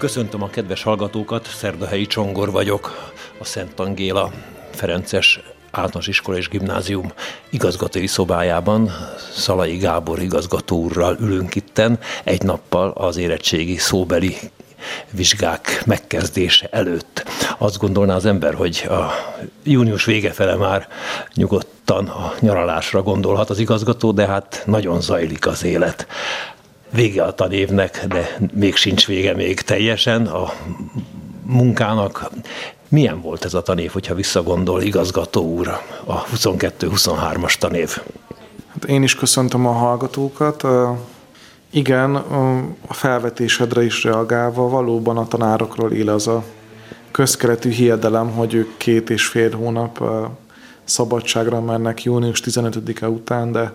Köszöntöm 0.00 0.42
a 0.42 0.50
kedves 0.50 0.82
hallgatókat, 0.82 1.46
Szerdahelyi 1.46 2.06
Csongor 2.06 2.50
vagyok, 2.50 3.12
a 3.38 3.44
Szent 3.44 3.80
Angéla 3.80 4.32
Ferences 4.70 5.40
általános 5.70 6.06
iskola 6.06 6.36
és 6.36 6.48
gimnázium 6.48 7.12
igazgatói 7.50 8.06
szobájában 8.06 8.90
Szalai 9.32 9.76
Gábor 9.76 10.22
igazgató 10.22 10.82
úrral 10.82 11.16
ülünk 11.20 11.54
itten, 11.54 11.98
egy 12.24 12.42
nappal 12.42 12.90
az 12.90 13.16
érettségi 13.16 13.76
szóbeli 13.76 14.36
vizsgák 15.10 15.82
megkezdése 15.86 16.68
előtt. 16.70 17.24
Azt 17.58 17.78
gondolná 17.78 18.14
az 18.14 18.26
ember, 18.26 18.54
hogy 18.54 18.86
a 18.88 19.10
június 19.62 20.04
vége 20.04 20.32
fele 20.32 20.54
már 20.54 20.88
nyugodtan 21.34 22.06
a 22.06 22.32
nyaralásra 22.40 23.02
gondolhat 23.02 23.50
az 23.50 23.58
igazgató, 23.58 24.12
de 24.12 24.26
hát 24.26 24.62
nagyon 24.66 25.00
zajlik 25.00 25.46
az 25.46 25.64
élet 25.64 26.06
vége 26.92 27.22
a 27.22 27.34
tanévnek, 27.34 28.06
de 28.08 28.36
még 28.52 28.76
sincs 28.76 29.06
vége 29.06 29.34
még 29.34 29.60
teljesen 29.60 30.26
a 30.26 30.52
munkának. 31.42 32.30
Milyen 32.88 33.20
volt 33.20 33.44
ez 33.44 33.54
a 33.54 33.62
tanév, 33.62 33.90
hogyha 33.90 34.14
visszagondol 34.14 34.82
igazgató 34.82 35.42
úr, 35.42 35.68
a 36.04 36.24
22-23-as 36.24 37.54
tanév? 37.54 37.98
Hát 38.72 38.84
én 38.84 39.02
is 39.02 39.14
köszöntöm 39.14 39.66
a 39.66 39.72
hallgatókat. 39.72 40.66
Igen, 41.70 42.14
a 42.86 42.94
felvetésedre 42.94 43.84
is 43.84 44.04
reagálva 44.04 44.68
valóban 44.68 45.16
a 45.16 45.28
tanárokról 45.28 45.92
él 45.92 46.08
az 46.08 46.26
a 46.26 46.44
közkeletű 47.10 47.70
hiedelem, 47.70 48.30
hogy 48.30 48.54
ők 48.54 48.76
két 48.76 49.10
és 49.10 49.26
fél 49.26 49.50
hónap 49.56 50.04
szabadságra 50.84 51.60
mennek 51.60 52.02
június 52.02 52.42
15-e 52.44 53.08
után, 53.08 53.52
de 53.52 53.72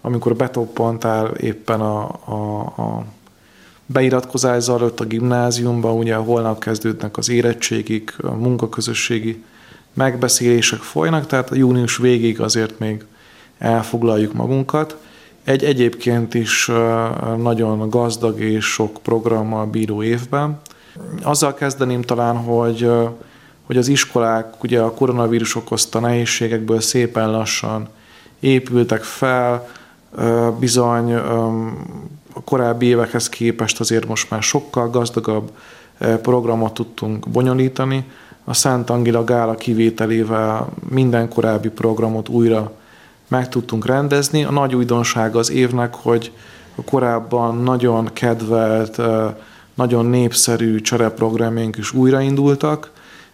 amikor 0.00 0.36
betoppantál 0.36 1.26
éppen 1.26 1.80
a, 1.80 2.08
a, 2.24 2.60
a 2.60 3.04
beiratkozás 3.86 4.62
zajlott 4.62 5.00
a 5.00 5.04
gimnáziumban, 5.04 5.96
ugye 5.96 6.14
holnap 6.14 6.60
kezdődnek 6.60 7.16
az 7.16 7.28
érettségik, 7.28 8.14
a 8.22 8.34
munkaközösségi 8.34 9.44
megbeszélések 9.94 10.78
folynak, 10.78 11.26
tehát 11.26 11.50
a 11.50 11.54
június 11.54 11.96
végig 11.96 12.40
azért 12.40 12.78
még 12.78 13.04
elfoglaljuk 13.58 14.32
magunkat. 14.32 14.96
Egy 15.44 15.64
egyébként 15.64 16.34
is 16.34 16.70
nagyon 17.36 17.90
gazdag 17.90 18.40
és 18.40 18.64
sok 18.64 18.98
programmal 19.02 19.66
bíró 19.66 20.02
évben. 20.02 20.60
Azzal 21.22 21.54
kezdeném 21.54 22.02
talán, 22.02 22.36
hogy, 22.36 22.90
hogy 23.66 23.76
az 23.76 23.88
iskolák 23.88 24.62
ugye 24.62 24.80
a 24.80 24.94
koronavírus 24.94 25.54
okozta 25.54 26.00
nehézségekből 26.00 26.80
szépen 26.80 27.30
lassan 27.30 27.88
épültek 28.40 29.02
fel, 29.02 29.68
bizony 30.58 31.14
a 32.34 32.42
korábbi 32.44 32.86
évekhez 32.86 33.28
képest 33.28 33.80
azért 33.80 34.06
most 34.06 34.30
már 34.30 34.42
sokkal 34.42 34.90
gazdagabb 34.90 35.50
programot 36.22 36.74
tudtunk 36.74 37.28
bonyolítani. 37.28 38.04
A 38.44 38.54
Szent 38.54 38.90
Angela 38.90 39.24
Gála 39.24 39.54
kivételével 39.54 40.68
minden 40.88 41.28
korábbi 41.28 41.68
programot 41.68 42.28
újra 42.28 42.72
meg 43.28 43.48
tudtunk 43.48 43.86
rendezni. 43.86 44.44
A 44.44 44.50
nagy 44.50 44.74
újdonság 44.74 45.36
az 45.36 45.50
évnek, 45.50 45.94
hogy 45.94 46.32
a 46.74 46.82
korábban 46.82 47.56
nagyon 47.56 48.10
kedvelt, 48.12 49.00
nagyon 49.74 50.06
népszerű 50.06 50.80
csereprogramjaink 50.80 51.76
is 51.76 51.92
újraindultak. 51.92 52.90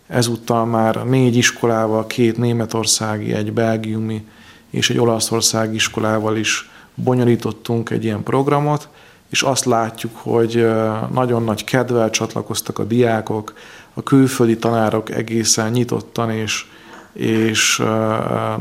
Ezúttal 0.07 0.65
már 0.65 1.05
négy 1.05 1.37
iskolával, 1.37 2.07
két 2.07 2.37
németországi, 2.37 3.33
egy 3.33 3.53
belgiumi 3.53 4.27
és 4.71 4.91
egy 4.91 4.99
olaszországi 4.99 5.75
iskolával 5.75 6.37
is 6.37 6.71
bonyolítottunk 6.95 7.91
egy 7.91 8.05
ilyen 8.05 8.23
programot, 8.23 8.89
és 9.29 9.43
azt 9.43 9.65
látjuk, 9.65 10.17
hogy 10.17 10.67
nagyon 11.13 11.45
nagy 11.45 11.65
kedvel 11.65 12.11
csatlakoztak 12.11 12.79
a 12.79 12.85
diákok, 12.85 13.55
a 13.95 14.03
külföldi 14.03 14.57
tanárok 14.57 15.11
egészen 15.11 15.71
nyitottan 15.71 16.31
és, 16.31 16.67
és 17.13 17.83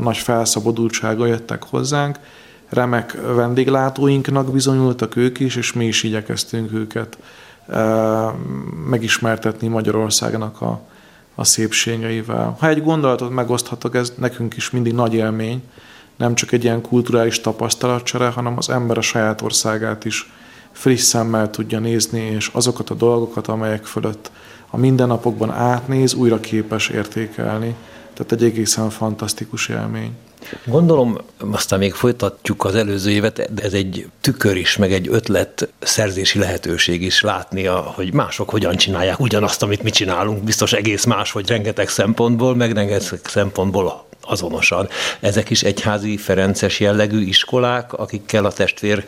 nagy 0.00 0.16
felszabadultsága 0.16 1.26
jöttek 1.26 1.62
hozzánk. 1.62 2.18
Remek 2.68 3.18
vendéglátóinknak 3.34 4.52
bizonyultak 4.52 5.16
ők 5.16 5.40
is, 5.40 5.56
és 5.56 5.72
mi 5.72 5.86
is 5.86 6.02
igyekeztünk 6.02 6.72
őket 6.72 7.18
megismertetni 8.88 9.68
Magyarországnak 9.68 10.60
a, 10.60 10.80
a 11.34 11.44
szépségeivel. 11.44 12.56
Ha 12.58 12.68
egy 12.68 12.82
gondolatot 12.82 13.30
megoszthatok, 13.30 13.94
ez 13.94 14.12
nekünk 14.18 14.56
is 14.56 14.70
mindig 14.70 14.92
nagy 14.92 15.14
élmény, 15.14 15.62
nem 16.16 16.34
csak 16.34 16.52
egy 16.52 16.64
ilyen 16.64 16.80
kulturális 16.80 17.40
tapasztalatcsere, 17.40 18.28
hanem 18.28 18.56
az 18.56 18.70
ember 18.70 18.98
a 18.98 19.00
saját 19.00 19.42
országát 19.42 20.04
is 20.04 20.30
friss 20.72 21.02
szemmel 21.02 21.50
tudja 21.50 21.78
nézni, 21.78 22.20
és 22.20 22.50
azokat 22.52 22.90
a 22.90 22.94
dolgokat, 22.94 23.46
amelyek 23.46 23.84
fölött 23.84 24.30
a 24.70 24.76
mindennapokban 24.76 25.50
átnéz, 25.50 26.14
újra 26.14 26.40
képes 26.40 26.88
értékelni. 26.88 27.74
Tehát 28.14 28.32
egy 28.32 28.44
egészen 28.44 28.90
fantasztikus 28.90 29.68
élmény. 29.68 30.12
Gondolom, 30.64 31.18
aztán 31.50 31.78
még 31.78 31.94
folytatjuk 31.94 32.64
az 32.64 32.74
előző 32.74 33.10
évet, 33.10 33.54
de 33.54 33.62
ez 33.62 33.72
egy 33.72 34.08
tükör 34.20 34.56
is, 34.56 34.76
meg 34.76 34.92
egy 34.92 35.08
ötlet 35.10 35.68
szerzési 35.78 36.38
lehetőség 36.38 37.02
is 37.02 37.20
látnia, 37.20 37.76
hogy 37.76 38.12
mások 38.12 38.50
hogyan 38.50 38.76
csinálják 38.76 39.20
ugyanazt, 39.20 39.62
amit 39.62 39.82
mi 39.82 39.90
csinálunk, 39.90 40.44
biztos 40.44 40.72
egész 40.72 41.04
más, 41.04 41.32
hogy 41.32 41.48
rengeteg 41.48 41.88
szempontból, 41.88 42.54
meg 42.54 42.72
rengeteg 42.72 43.20
szempontból 43.24 44.05
azonosan. 44.26 44.88
Ezek 45.20 45.50
is 45.50 45.62
egyházi 45.62 46.16
Ferences 46.16 46.80
jellegű 46.80 47.20
iskolák, 47.20 47.92
akikkel 47.92 48.44
a 48.44 48.52
testvér 48.52 49.04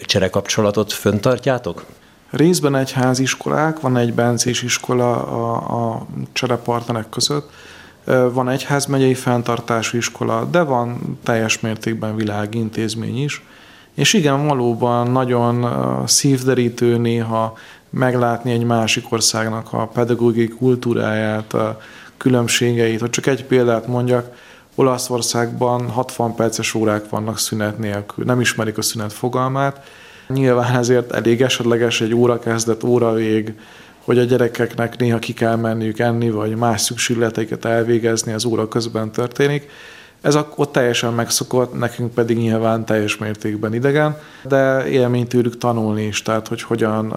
cserekapcsolatot 0.00 0.92
föntartjátok? 0.92 1.84
Részben 2.30 2.76
egyházi 2.76 3.22
iskolák, 3.22 3.80
van 3.80 3.96
egy 3.96 4.14
bencés 4.14 4.62
iskola 4.62 5.26
a, 5.26 5.54
a 5.92 6.06
cserepartnerek 6.32 7.08
között, 7.08 7.50
van 8.32 8.48
egyházmegyei 8.48 9.14
fenntartású 9.14 9.96
iskola, 9.96 10.44
de 10.44 10.62
van 10.62 11.18
teljes 11.22 11.60
mértékben 11.60 12.16
világintézmény 12.16 13.22
is. 13.22 13.42
És 13.94 14.12
igen, 14.12 14.46
valóban 14.46 15.10
nagyon 15.10 15.66
szívderítő 16.06 16.96
néha 16.96 17.56
meglátni 17.90 18.52
egy 18.52 18.64
másik 18.64 19.12
országnak 19.12 19.72
a 19.72 19.86
pedagógiai 19.86 20.48
kultúráját, 20.48 21.52
a 21.52 21.80
különbségeit. 22.16 23.00
Hogy 23.00 23.10
csak 23.10 23.26
egy 23.26 23.44
példát 23.44 23.86
mondjak, 23.86 24.36
Olaszországban 24.78 25.90
60 25.90 26.34
perces 26.34 26.74
órák 26.74 27.08
vannak 27.08 27.38
szünet 27.38 27.78
nélkül, 27.78 28.24
nem 28.24 28.40
ismerik 28.40 28.78
a 28.78 28.82
szünet 28.82 29.12
fogalmát. 29.12 29.86
Nyilván 30.28 30.76
ezért 30.76 31.12
elég 31.12 31.42
esetleges 31.42 32.00
egy 32.00 32.14
óra 32.14 32.38
kezdet, 32.38 32.84
óra 32.84 33.12
vég, 33.12 33.54
hogy 34.04 34.18
a 34.18 34.24
gyerekeknek 34.24 34.98
néha 34.98 35.18
ki 35.18 35.32
kell 35.32 35.56
menniük 35.56 35.98
enni, 35.98 36.30
vagy 36.30 36.56
más 36.56 36.80
szükségleteiket 36.80 37.64
elvégezni 37.64 38.32
az 38.32 38.44
óra 38.44 38.68
közben 38.68 39.12
történik. 39.12 39.70
Ez 40.20 40.38
ott 40.54 40.72
teljesen 40.72 41.12
megszokott, 41.12 41.78
nekünk 41.78 42.14
pedig 42.14 42.36
nyilván 42.36 42.84
teljes 42.84 43.16
mértékben 43.16 43.74
idegen, 43.74 44.16
de 44.42 44.86
élmény 44.86 45.26
tőlük 45.26 45.58
tanulni 45.58 46.02
is, 46.02 46.22
tehát 46.22 46.48
hogy 46.48 46.62
hogyan 46.62 47.14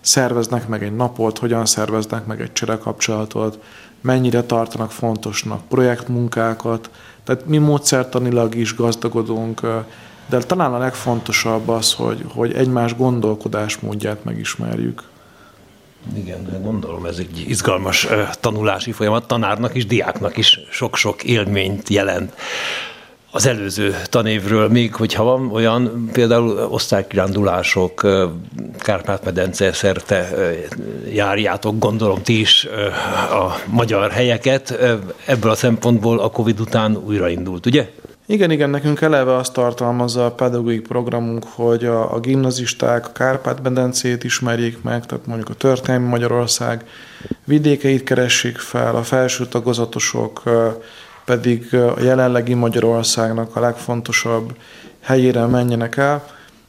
szerveznek 0.00 0.68
meg 0.68 0.82
egy 0.82 0.96
napot, 0.96 1.38
hogyan 1.38 1.66
szerveznek 1.66 2.26
meg 2.26 2.40
egy 2.40 2.52
cserekapcsolatot, 2.52 3.58
mennyire 4.02 4.42
tartanak 4.42 4.90
fontosnak 4.90 5.68
projektmunkákat, 5.68 6.90
tehát 7.24 7.46
mi 7.46 7.58
módszertanilag 7.58 8.54
is 8.54 8.74
gazdagodunk, 8.74 9.60
de 10.26 10.38
talán 10.38 10.74
a 10.74 10.78
legfontosabb 10.78 11.68
az, 11.68 11.92
hogy, 11.92 12.24
hogy 12.34 12.52
egymás 12.52 12.96
gondolkodásmódját 12.96 14.24
megismerjük. 14.24 15.02
Igen, 16.14 16.62
gondolom 16.62 17.06
ez 17.06 17.18
egy 17.18 17.44
izgalmas 17.48 18.08
tanulási 18.40 18.92
folyamat, 18.92 19.26
tanárnak 19.26 19.74
is, 19.74 19.86
diáknak 19.86 20.36
is 20.36 20.60
sok-sok 20.70 21.22
élményt 21.22 21.88
jelent 21.88 22.34
az 23.34 23.46
előző 23.46 23.96
tanévről, 24.04 24.68
még 24.68 24.94
hogyha 24.94 25.22
van 25.22 25.50
olyan 25.52 26.08
például 26.12 26.66
osztálykirándulások, 26.70 28.06
Kárpát-medence 28.78 29.72
szerte 29.72 30.34
járjátok, 31.12 31.78
gondolom 31.78 32.22
ti 32.22 32.40
is 32.40 32.68
a 33.30 33.60
magyar 33.66 34.10
helyeket, 34.10 34.78
ebből 35.26 35.50
a 35.50 35.54
szempontból 35.54 36.18
a 36.18 36.30
Covid 36.30 36.60
után 36.60 36.96
újraindult, 36.96 37.66
ugye? 37.66 37.90
Igen, 38.26 38.50
igen, 38.50 38.70
nekünk 38.70 39.00
eleve 39.00 39.36
azt 39.36 39.52
tartalmazza 39.52 40.26
a 40.26 40.32
pedagógiai 40.32 40.80
programunk, 40.80 41.44
hogy 41.54 41.84
a, 41.84 42.14
a 42.14 42.20
gimnazisták 42.20 43.06
a 43.06 43.12
Kárpát-medencét 43.12 44.24
ismerjék 44.24 44.82
meg, 44.82 45.06
tehát 45.06 45.26
mondjuk 45.26 45.48
a 45.48 45.54
történelmi 45.54 46.06
Magyarország 46.06 46.84
vidékeit 47.44 48.04
keressék 48.04 48.58
fel, 48.58 48.96
a 48.96 49.02
felső 49.02 49.46
tagozatosok 49.46 50.42
pedig 51.24 51.74
a 51.74 52.00
jelenlegi 52.00 52.54
Magyarországnak 52.54 53.56
a 53.56 53.60
legfontosabb 53.60 54.56
helyére 55.00 55.46
menjenek 55.46 55.96
el. 55.96 56.24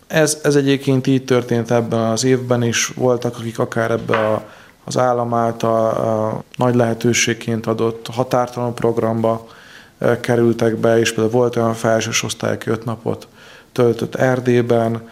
Ez, 0.08 0.40
ez 0.44 0.56
egyébként 0.56 1.08
így 1.08 1.26
történt 1.26 1.72
ebben 1.72 2.00
az 2.00 2.24
évben 2.24 2.64
is. 2.64 2.88
Voltak, 2.88 3.38
akik 3.38 3.60
akár 3.60 3.92
ebbe 3.92 4.18
a, 4.18 4.44
az 4.84 4.98
állam 4.98 5.34
által 5.34 5.90
a 5.90 6.44
nagy 6.56 6.76
lehetőségként 6.76 7.66
adott 7.66 8.08
határtalan 8.08 8.76
programba 8.76 9.48
kerültek 10.22 10.76
be, 10.76 11.00
és 11.00 11.10
például 11.14 11.32
volt 11.32 11.56
olyan 11.56 11.74
felsős 11.74 12.24
osztály, 12.24 12.52
aki 12.52 12.70
öt 12.70 12.86
napot 12.86 13.28
töltött 13.72 14.16
Erdélyben. 14.16 15.10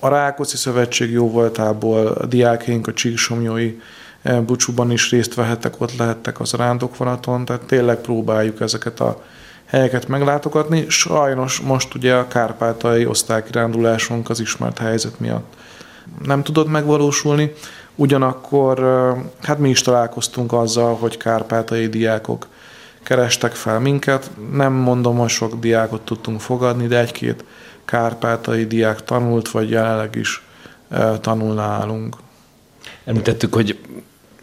A 0.00 0.08
Rákóczi 0.08 0.56
Szövetség 0.56 1.10
jó 1.10 1.30
voltából 1.30 2.06
a 2.06 2.26
diákjaink 2.26 2.86
a 2.86 2.92
Csíksomjói 2.92 3.80
Bucsúban 4.46 4.90
is 4.90 5.10
részt 5.10 5.34
vehettek, 5.34 5.80
ott 5.80 5.96
lehettek 5.96 6.40
az 6.40 6.52
rándokvonaton, 6.52 7.44
tehát 7.44 7.62
tényleg 7.62 7.96
próbáljuk 7.96 8.60
ezeket 8.60 9.00
a 9.00 9.22
helyeket 9.66 10.08
meglátogatni. 10.08 10.84
Sajnos 10.88 11.60
most 11.60 11.94
ugye 11.94 12.14
a 12.14 12.28
kárpátai 12.28 13.06
osztálykirándulásunk 13.06 14.30
az 14.30 14.40
ismert 14.40 14.78
helyzet 14.78 15.20
miatt 15.20 15.56
nem 16.24 16.42
tudott 16.42 16.68
megvalósulni. 16.68 17.52
Ugyanakkor 17.94 18.78
hát 19.42 19.58
mi 19.58 19.68
is 19.68 19.80
találkoztunk 19.80 20.52
azzal, 20.52 20.94
hogy 20.94 21.16
kárpátai 21.16 21.86
diákok 21.86 22.46
kerestek 23.02 23.52
fel 23.52 23.80
minket. 23.80 24.30
Nem 24.52 24.72
mondom, 24.72 25.16
hogy 25.16 25.28
sok 25.28 25.54
diákot 25.54 26.00
tudtunk 26.00 26.40
fogadni, 26.40 26.86
de 26.86 26.98
egy-két 26.98 27.44
kárpátai 27.84 28.66
diák 28.66 29.04
tanult, 29.04 29.50
vagy 29.50 29.70
jelenleg 29.70 30.14
is 30.14 30.42
tanul 31.20 31.54
nálunk. 31.54 32.16
Említettük, 33.04 33.54
hogy 33.54 33.78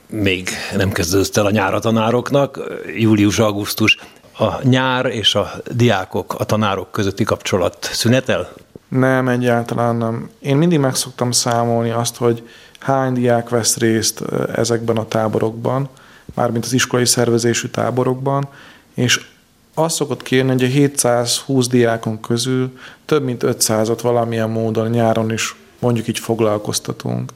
még 0.10 0.50
nem 0.76 0.92
kezdődött 0.92 1.38
el 1.38 1.46
a 1.46 1.52
nyár 1.52 1.74
a 1.74 1.80
tanároknak, 1.80 2.60
július-augusztus. 2.98 3.98
A 4.40 4.68
nyár 4.68 5.06
és 5.06 5.36
a 5.36 5.52
diákok, 5.72 6.36
a 6.38 6.44
tanárok 6.44 6.92
közötti 6.92 7.24
kapcsolat 7.24 7.90
szünetel? 7.92 8.54
Nem, 8.88 9.28
egyáltalán 9.28 9.96
nem. 9.96 10.30
Én 10.40 10.58
mindig 10.58 10.80
meg 10.80 10.96
szoktam 10.96 11.32
számolni 11.32 11.90
azt, 11.90 12.16
hogy 12.16 12.50
hány 12.80 13.14
diák 13.14 13.50
vesz 13.50 13.78
részt 13.78 14.24
ezekben 14.56 14.98
a 14.98 15.08
táborokban, 15.08 15.90
mármint 16.34 16.66
az 16.66 16.74
iskolai 16.74 17.06
szervezésű 17.06 17.68
táborokban, 17.68 18.48
és 18.94 19.26
azt 19.74 19.96
szokott 19.96 20.24
kérni, 20.24 20.52
hogy 20.52 20.64
a 20.64 20.68
720 20.68 21.68
diákon 21.68 22.20
közül 22.20 22.78
több 23.06 23.24
mint 23.24 23.44
500-at 23.46 24.00
valamilyen 24.02 24.50
módon 24.50 24.90
nyáron 24.90 25.32
is 25.32 25.56
mondjuk 25.80 26.08
így 26.08 26.20
foglalkoztatunk. 26.20 27.32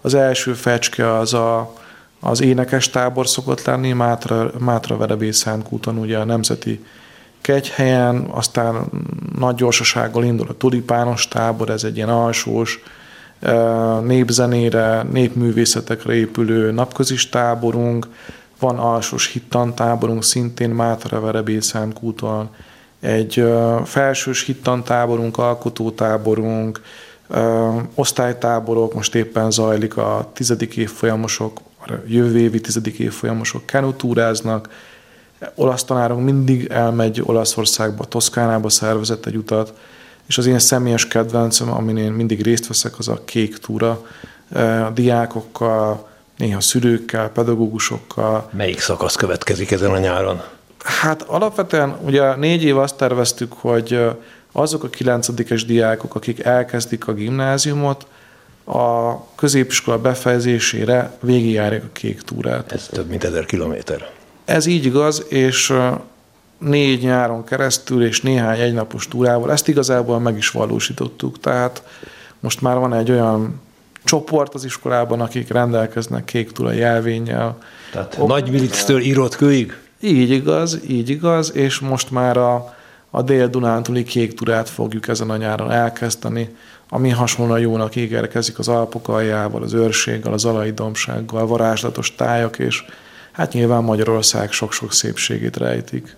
Az 0.00 0.14
első 0.14 0.52
fecske 0.52 1.16
az 1.16 1.34
a, 1.34 1.74
az 2.20 2.40
énekes 2.40 2.90
tábor 2.90 3.28
szokott 3.28 3.64
lenni, 3.64 3.92
Mátra, 3.92 4.50
Mátra 4.58 4.96
Verebészánkúton 4.96 5.98
ugye 5.98 6.18
a 6.18 6.24
Nemzeti 6.24 6.84
Kegyhelyen, 7.40 8.26
aztán 8.30 8.84
nagy 9.38 9.54
gyorsasággal 9.54 10.24
indul 10.24 10.46
a 10.48 10.56
tulipános 10.56 11.28
tábor, 11.28 11.70
ez 11.70 11.84
egy 11.84 11.96
ilyen 11.96 12.08
alsós, 12.08 12.82
népzenére, 14.02 15.02
népművészetekre 15.02 16.14
épülő 16.14 16.70
napközis 16.70 17.28
táborunk, 17.28 18.06
van 18.58 18.78
alsós 18.78 19.26
hittantáborunk, 19.32 20.24
szintén 20.24 20.70
Mátra 20.70 21.20
Verebészen 21.20 21.92
kúton, 21.92 22.48
egy 23.00 23.44
felsős 23.84 24.44
hittantáborunk, 24.44 25.38
alkotótáborunk, 25.38 26.80
osztálytáborok, 27.94 28.94
most 28.94 29.14
éppen 29.14 29.50
zajlik 29.50 29.96
a 29.96 30.30
tizedik 30.32 30.76
évfolyamosok, 30.76 31.60
a 31.86 31.92
jövő 32.06 32.38
évi 32.38 32.60
tizedik 32.60 32.98
évfolyamosok 32.98 33.66
kenutúráznak, 33.66 34.68
olasz 35.54 35.84
tanárunk 35.84 36.24
mindig 36.24 36.66
elmegy 36.66 37.22
Olaszországba, 37.24 38.04
Toszkánába 38.04 38.68
szervezett 38.68 39.26
egy 39.26 39.36
utat, 39.36 39.72
és 40.26 40.38
az 40.38 40.46
én 40.46 40.58
személyes 40.58 41.08
kedvencem, 41.08 41.72
amin 41.72 41.96
én 41.96 42.12
mindig 42.12 42.42
részt 42.42 42.66
veszek, 42.66 42.98
az 42.98 43.08
a 43.08 43.20
kék 43.24 43.58
túra, 43.58 44.06
a 44.86 44.90
diákokkal, 44.94 46.08
néha 46.36 46.60
szülőkkel, 46.60 47.28
pedagógusokkal. 47.28 48.50
Melyik 48.52 48.80
szakasz 48.80 49.14
következik 49.14 49.70
ezen 49.70 49.90
a 49.90 49.98
nyáron? 49.98 50.42
Hát 50.84 51.22
alapvetően 51.22 51.96
ugye 52.04 52.36
négy 52.36 52.64
év 52.64 52.78
azt 52.78 52.96
terveztük, 52.96 53.52
hogy 53.52 54.00
azok 54.52 54.84
a 54.84 54.88
kilencedikes 54.88 55.64
diákok, 55.64 56.14
akik 56.14 56.44
elkezdik 56.44 57.08
a 57.08 57.12
gimnáziumot, 57.12 58.06
a 58.64 59.14
középiskola 59.34 59.98
befejezésére 59.98 61.16
végigjárják 61.20 61.84
a 61.84 61.92
kék 61.92 62.20
túrát. 62.20 62.72
Ez 62.72 62.88
több 62.92 63.08
mint 63.08 63.24
ezer 63.24 63.44
kilométer. 63.44 64.10
Ez 64.44 64.66
így 64.66 64.84
igaz, 64.84 65.24
és 65.28 65.72
négy 66.58 67.02
nyáron 67.02 67.44
keresztül 67.44 68.04
és 68.04 68.20
néhány 68.20 68.60
egynapos 68.60 69.08
túrával 69.08 69.52
ezt 69.52 69.68
igazából 69.68 70.18
meg 70.18 70.36
is 70.36 70.50
valósítottuk. 70.50 71.40
Tehát 71.40 71.82
most 72.40 72.60
már 72.60 72.78
van 72.78 72.94
egy 72.94 73.10
olyan 73.10 73.60
csoport 74.04 74.54
az 74.54 74.64
iskolában, 74.64 75.20
akik 75.20 75.52
rendelkeznek 75.52 76.24
kék 76.24 76.52
túra 76.52 76.72
jelvénnyel. 76.72 77.58
Tehát 77.92 78.16
ok, 78.18 78.28
nagy 78.28 78.50
milictől 78.50 79.00
írott 79.00 79.36
kőig? 79.36 79.76
Így 80.00 80.30
igaz, 80.30 80.80
így 80.88 81.08
igaz, 81.08 81.54
és 81.54 81.78
most 81.78 82.10
már 82.10 82.36
a, 82.36 82.74
a 83.10 83.22
dél-dunántúli 83.22 84.02
kék 84.02 84.34
turát 84.34 84.68
fogjuk 84.68 85.08
ezen 85.08 85.30
a 85.30 85.36
nyáron 85.36 85.70
elkezdeni, 85.70 86.56
ami 86.92 87.08
hasonlóan 87.10 87.60
jónak 87.60 87.96
ígérkezik 87.96 88.58
az 88.58 88.68
Alpok 88.68 89.08
aljával, 89.08 89.62
az 89.62 89.72
őrséggel, 89.72 90.32
az 90.32 90.44
alai 90.44 90.70
dombsággal, 90.70 91.46
varázslatos 91.46 92.14
tájak 92.14 92.58
és 92.58 92.84
hát 93.32 93.52
nyilván 93.52 93.84
Magyarország 93.84 94.52
sok-sok 94.52 94.92
szépségét 94.92 95.56
rejtik. 95.56 96.16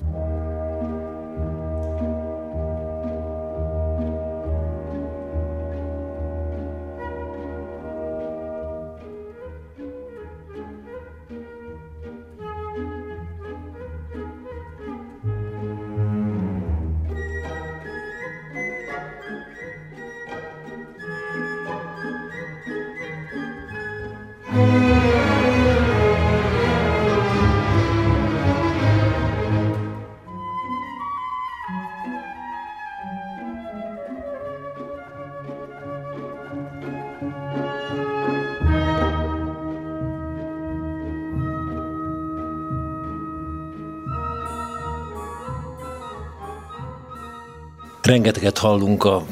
Rengeteget 48.12 48.58
hallunk 48.58 49.04
a 49.04 49.24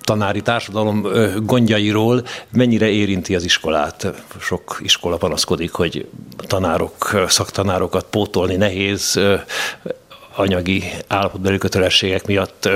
tanári 0.00 0.42
társadalom 0.42 1.06
gondjairól, 1.42 2.26
mennyire 2.52 2.86
érinti 2.86 3.34
az 3.34 3.44
iskolát. 3.44 4.06
Sok 4.40 4.78
iskola 4.82 5.16
panaszkodik, 5.16 5.72
hogy 5.72 6.08
tanárok, 6.36 7.24
szaktanárokat 7.28 8.06
pótolni 8.10 8.56
nehéz, 8.56 9.20
anyagi 10.36 10.84
állapotbeli 11.06 11.58
kötelességek 11.58 12.26
miatt 12.26 12.68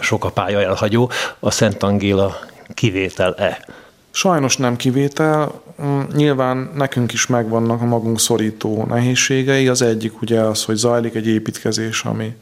sok 0.00 0.24
a 0.24 0.30
pálya 0.30 0.60
elhagyó. 0.60 1.10
A 1.38 1.50
Szent 1.50 1.82
Angéla 1.82 2.38
kivétel-e? 2.74 3.64
Sajnos 4.10 4.56
nem 4.56 4.76
kivétel. 4.76 5.62
Mm, 5.82 6.00
nyilván 6.14 6.70
nekünk 6.74 7.12
is 7.12 7.26
megvannak 7.26 7.80
a 7.80 7.84
magunk 7.84 8.20
szorító 8.20 8.84
nehézségei. 8.84 9.68
Az 9.68 9.82
egyik 9.82 10.22
ugye 10.22 10.40
az, 10.40 10.64
hogy 10.64 10.76
zajlik 10.76 11.14
egy 11.14 11.26
építkezés, 11.26 12.02
ami 12.02 12.36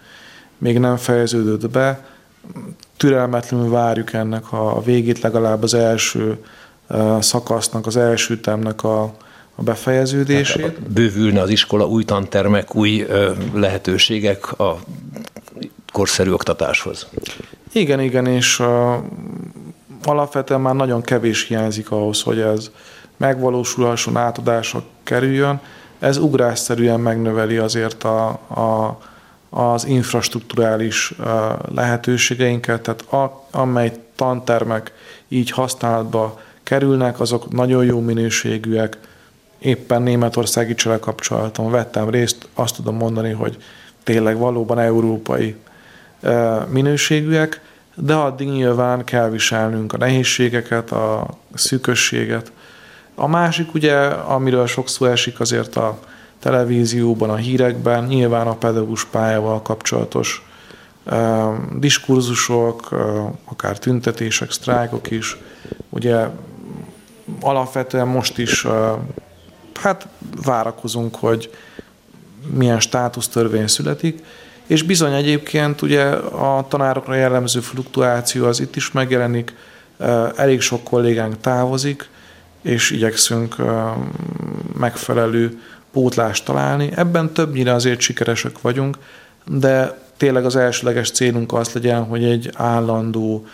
még 0.59 0.79
nem 0.79 0.97
fejeződött 0.97 1.71
be. 1.71 2.05
Türelmetlenül 2.97 3.71
várjuk 3.71 4.13
ennek 4.13 4.53
a 4.53 4.83
végét, 4.83 5.21
legalább 5.21 5.63
az 5.63 5.75
első 5.75 6.45
szakasznak, 7.21 7.87
az 7.87 7.97
első 7.97 8.41
temnek 8.41 8.85
a, 8.85 9.03
a 9.55 9.63
befejeződését. 9.63 10.63
Hát 10.63 10.91
bővülne 10.91 11.41
az 11.41 11.51
iskola, 11.51 11.87
új 11.87 12.05
tantermek, 12.05 12.75
új 12.75 13.07
lehetőségek 13.55 14.59
a 14.59 14.79
korszerű 15.93 16.31
oktatáshoz. 16.31 17.07
Igen, 17.73 18.01
igen, 18.01 18.27
és 18.27 18.63
alapvetően 20.05 20.61
már 20.61 20.75
nagyon 20.75 21.03
kevés 21.03 21.47
hiányzik 21.47 21.91
ahhoz, 21.91 22.23
hogy 22.23 22.39
ez 22.39 22.71
megvalósulhasson, 23.17 24.17
átadásra 24.17 24.83
kerüljön. 25.03 25.61
Ez 25.99 26.17
ugrásszerűen 26.17 27.01
megnöveli 27.01 27.57
azért 27.57 28.05
a, 28.05 28.29
a 28.49 28.99
az 29.51 29.87
infrastruktúrális 29.87 31.15
lehetőségeinket, 31.75 32.81
tehát 32.81 33.01
a, 33.13 33.47
amely 33.51 33.93
tantermek 34.15 34.93
így 35.29 35.51
használatba 35.51 36.41
kerülnek, 36.63 37.21
azok 37.21 37.53
nagyon 37.53 37.85
jó 37.85 38.01
minőségűek. 38.01 38.99
Éppen 39.59 40.03
németországi 40.03 40.75
kapcsolaton 41.01 41.71
vettem 41.71 42.11
részt, 42.11 42.49
azt 42.55 42.75
tudom 42.77 42.97
mondani, 42.97 43.33
hogy 43.33 43.57
tényleg 44.05 44.39
valóban 44.39 44.79
európai 44.79 45.57
minőségűek, 46.69 47.61
de 47.95 48.15
addig 48.15 48.49
nyilván 48.49 49.05
kell 49.05 49.31
viselnünk 49.31 49.93
a 49.93 49.97
nehézségeket, 49.97 50.91
a 50.91 51.27
szűkösséget. 51.55 52.53
A 53.15 53.27
másik 53.27 53.75
ugye, 53.75 53.97
amiről 54.07 54.67
sok 54.67 54.89
szó 54.89 55.07
esik 55.07 55.41
azért 55.41 55.77
a 55.77 55.99
televízióban, 56.41 57.31
a 57.31 57.37
hírekben, 57.37 58.05
nyilván 58.05 58.47
a 58.47 58.57
pedagógus 58.57 59.05
pályával 59.05 59.63
kapcsolatos 59.63 60.45
diskurzusok, 61.79 62.89
akár 63.45 63.79
tüntetések, 63.79 64.51
sztrájkok 64.51 65.11
is. 65.11 65.37
Ugye 65.89 66.27
alapvetően 67.41 68.07
most 68.07 68.39
is 68.39 68.67
hát 69.75 70.09
várakozunk, 70.45 71.17
hogy 71.17 71.51
milyen 72.53 72.81
státusztörvény 72.81 73.67
születik, 73.67 74.25
és 74.67 74.83
bizony 74.83 75.13
egyébként 75.13 75.83
ugye 75.83 76.05
a 76.05 76.67
tanárokra 76.69 77.15
jellemző 77.15 77.61
fluktuáció 77.61 78.47
az 78.47 78.61
itt 78.61 78.77
is 78.77 78.93
megjelenik, 78.93 79.55
elég 80.37 80.61
sok 80.61 80.85
kollégánk 80.85 81.41
távozik, 81.41 82.09
és 82.63 82.91
igyekszünk 82.91 83.57
megfelelő 84.79 85.61
pótlást 85.97 86.45
találni. 86.45 86.91
Ebben 86.95 87.33
többnyire 87.33 87.73
azért 87.73 88.01
sikeresek 88.01 88.61
vagyunk, 88.61 88.99
de 89.47 89.99
tényleg 90.17 90.45
az 90.45 90.57
elsőleges 90.57 91.11
célunk 91.11 91.53
az 91.53 91.73
legyen, 91.73 92.05
hogy 92.05 92.25
egy 92.25 92.51
állandó 92.55 93.47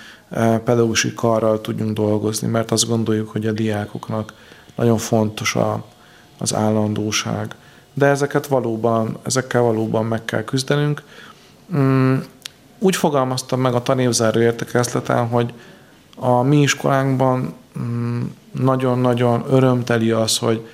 pedagógusi 0.64 1.14
karral 1.14 1.60
tudjunk 1.60 1.92
dolgozni, 1.92 2.48
mert 2.48 2.70
azt 2.70 2.88
gondoljuk, 2.88 3.28
hogy 3.28 3.46
a 3.46 3.52
diákoknak 3.52 4.32
nagyon 4.74 4.98
fontos 4.98 5.56
a, 5.56 5.84
az 6.38 6.54
állandóság. 6.54 7.54
De 7.94 8.06
ezeket 8.06 8.46
valóban, 8.46 9.18
ezekkel 9.22 9.62
valóban 9.62 10.04
meg 10.04 10.24
kell 10.24 10.44
küzdenünk. 10.44 11.02
Mm, 11.76 12.16
úgy 12.78 12.96
fogalmaztam 12.96 13.60
meg 13.60 13.74
a 13.74 13.82
tanévzáró 13.82 14.40
értekezleten, 14.40 15.26
hogy 15.28 15.52
a 16.16 16.42
mi 16.42 16.60
iskolánkban 16.60 17.54
mm, 17.78 18.22
nagyon-nagyon 18.52 19.44
örömteli 19.50 20.10
az, 20.10 20.38
hogy 20.38 20.66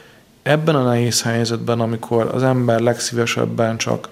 ebben 0.49 0.75
a 0.75 0.83
nehéz 0.83 1.23
helyzetben, 1.23 1.81
amikor 1.81 2.31
az 2.35 2.43
ember 2.43 2.81
legszívesebben 2.81 3.77
csak 3.77 4.09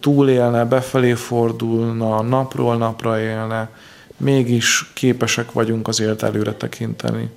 túlélne, 0.00 0.64
befelé 0.64 1.12
fordulna, 1.12 2.22
napról 2.22 2.76
napra 2.76 3.20
élne, 3.20 3.68
mégis 4.16 4.90
képesek 4.94 5.52
vagyunk 5.52 5.88
azért 5.88 6.22
előre 6.22 6.52
tekinteni. 6.52 7.30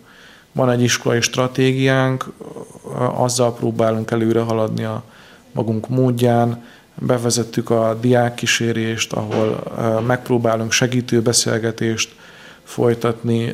Van 0.52 0.70
egy 0.70 0.82
iskolai 0.82 1.22
stratégiánk, 1.22 2.26
azzal 3.16 3.56
próbálunk 3.56 4.12
előre 4.12 4.40
haladni 4.40 4.84
a 4.84 5.04
magunk 5.52 5.90
módján, 5.90 6.64
bevezettük 6.96 7.70
a 7.70 7.98
diákkísérést, 8.02 9.14
ahol 9.14 9.64
megpróbálunk 10.08 10.72
segítő 10.72 11.22
beszélgetést 11.22 12.16
folytatni 12.64 13.50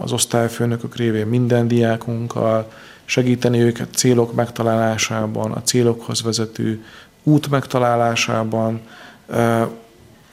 az 0.00 0.12
osztályfőnökök 0.12 0.96
révén 0.96 1.26
minden 1.26 1.68
diákunkkal, 1.68 2.70
segíteni 3.08 3.60
őket 3.60 3.94
célok 3.94 4.34
megtalálásában, 4.34 5.52
a 5.52 5.62
célokhoz 5.62 6.22
vezető 6.22 6.84
út 7.22 7.50
megtalálásában. 7.50 8.80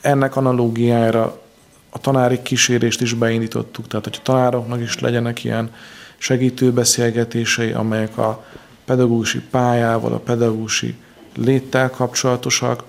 Ennek 0.00 0.36
analógiájára 0.36 1.40
a 1.90 1.98
tanári 1.98 2.42
kísérést 2.42 3.00
is 3.00 3.12
beindítottuk, 3.12 3.86
tehát 3.86 4.04
hogy 4.04 4.16
a 4.18 4.22
tanároknak 4.22 4.80
is 4.80 4.98
legyenek 4.98 5.44
ilyen 5.44 5.70
segítő 6.18 6.72
beszélgetései, 6.72 7.72
amelyek 7.72 8.18
a 8.18 8.44
pedagógusi 8.84 9.40
pályával, 9.40 10.12
a 10.12 10.18
pedagógusi 10.18 10.94
léttel 11.34 11.90
kapcsolatosak. 11.90 12.82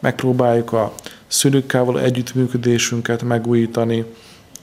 Megpróbáljuk 0.00 0.72
a 0.72 0.92
szülőkkel 1.26 1.84
való 1.84 1.98
együttműködésünket 1.98 3.22
megújítani, 3.22 4.04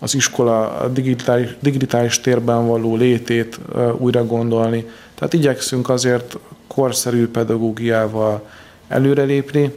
az 0.04 0.16
iskola 0.16 0.88
digitális, 0.94 1.50
digitális 1.60 2.22
térben 2.22 2.68
való 2.68 2.96
létét 2.96 3.60
újra 3.98 4.26
gondolni. 4.26 4.86
Tehát 5.16 5.34
igyekszünk 5.34 5.90
azért 5.90 6.38
korszerű 6.68 7.28
pedagógiával 7.28 8.48
előrelépni, 8.88 9.72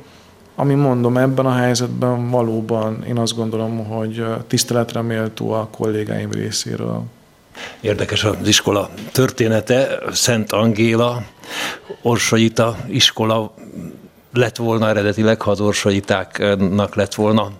ami 0.54 0.74
mondom, 0.74 1.16
ebben 1.16 1.46
a 1.46 1.54
helyzetben 1.54 2.30
valóban 2.30 3.04
én 3.08 3.18
azt 3.18 3.36
gondolom, 3.36 3.84
hogy 3.84 4.24
tiszteletre 4.46 5.00
méltó 5.00 5.52
a 5.52 5.68
kollégáim 5.70 6.30
részéről. 6.30 7.02
Érdekes 7.80 8.24
az 8.24 8.48
iskola 8.48 8.90
története. 9.12 9.98
Szent 10.12 10.52
Angéla, 10.52 11.22
Orsaita 12.02 12.76
iskola 12.86 13.54
lett 14.32 14.56
volna 14.56 14.88
eredetileg, 14.88 15.40
ha 15.40 15.50
az 15.50 15.60
orsaitáknak 15.60 16.94
lett 16.94 17.14
volna 17.14 17.50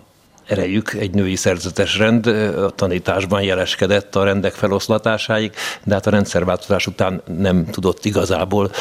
erejük 0.47 0.93
egy 0.93 1.11
női 1.11 1.35
szerzetes 1.35 1.97
rend 1.97 2.27
a 2.27 2.69
tanításban 2.69 3.41
jeleskedett 3.41 4.15
a 4.15 4.23
rendek 4.23 4.53
feloszlatásáig, 4.53 5.51
de 5.83 5.93
hát 5.93 6.07
a 6.07 6.09
rendszerváltozás 6.09 6.87
után 6.87 7.21
nem 7.37 7.65
tudott 7.65 8.05
igazából 8.05 8.71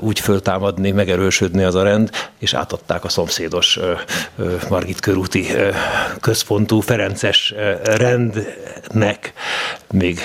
úgy 0.00 0.20
föltámadni, 0.20 0.90
megerősödni 0.90 1.62
az 1.62 1.74
a 1.74 1.82
rend, 1.82 2.10
és 2.38 2.54
átadták 2.54 3.04
a 3.04 3.08
szomszédos 3.08 3.78
Margit 4.68 5.00
körúti 5.00 5.46
központú 6.20 6.80
Ferences 6.80 7.54
rendnek, 7.84 9.32
még 9.90 10.18